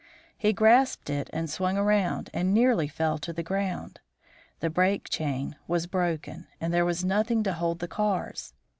[0.35, 3.99] He grasped it and swung around, and nearly fell to the ground.
[4.59, 8.55] The brake chain was broken, and there was nothing to hold the cars.